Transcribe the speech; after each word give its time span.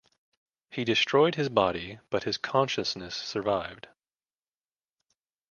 He 0.71 0.83
destroyed 0.83 1.35
his 1.35 1.47
body, 1.49 1.99
but 2.09 2.23
his 2.23 2.35
consciousness 2.39 3.15
survived. 3.15 3.87